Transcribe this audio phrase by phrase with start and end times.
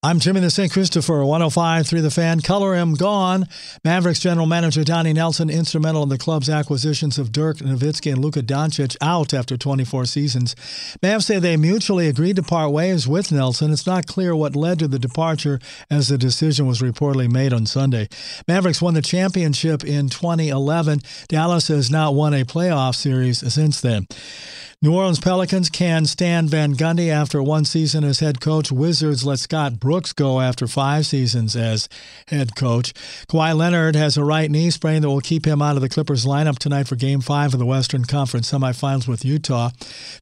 [0.00, 0.70] I'm Jimmy the St.
[0.70, 2.40] Christopher, 105 through The Fan.
[2.40, 3.48] Color him gone.
[3.84, 8.40] Mavericks general manager Donnie Nelson, instrumental in the club's acquisitions of Dirk Nowitzki and Luka
[8.40, 10.54] Doncic, out after 24 seasons.
[11.02, 13.72] Mavs say they mutually agreed to part ways with Nelson.
[13.72, 15.58] It's not clear what led to the departure,
[15.90, 18.08] as the decision was reportedly made on Sunday.
[18.46, 21.00] Mavericks won the championship in 2011.
[21.26, 24.06] Dallas has not won a playoff series since then.
[24.80, 28.70] New Orleans Pelicans can Stan Van Gundy after one season as head coach.
[28.70, 31.88] Wizards let Scott Brooks go after five seasons as
[32.28, 32.92] head coach.
[33.28, 36.24] Kawhi Leonard has a right knee sprain that will keep him out of the Clippers
[36.24, 39.70] lineup tonight for Game 5 of the Western Conference semifinals with Utah.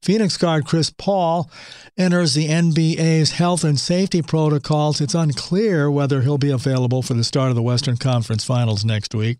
[0.01, 1.51] Phoenix guard Chris Paul
[1.95, 5.01] enters the NBA's health and safety protocols.
[5.01, 9.13] It's unclear whether he'll be available for the start of the Western Conference finals next
[9.13, 9.37] week.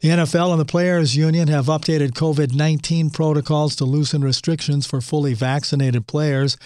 [0.00, 4.86] The NFL and the Players Union have updated COVID 19 protocols to loosen restrictions restrictions
[4.86, 6.56] for fully vaccinated players.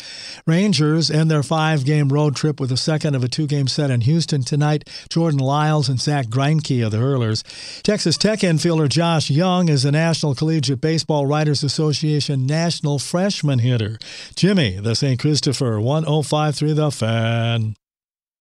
[0.47, 3.91] Rangers end their five game road trip with a second of a two game set
[3.91, 4.89] in Houston tonight.
[5.11, 7.43] Jordan Lyles and Zack Greinke are the hurlers.
[7.83, 13.99] Texas Tech infielder Jace Jung is the National Collegiate Baseball Writers Association National Freshman Hitter.
[14.37, 15.19] Jimmy, the St.
[15.19, 17.75] Christopher, 1053 The Fan.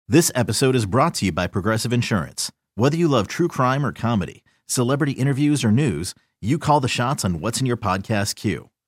[0.07, 2.53] This episode is brought to you by Progressive Insurance.
[2.75, 7.25] Whether you love true crime or comedy, celebrity interviews or news, you call the shots
[7.25, 8.69] on what's in your podcast queue.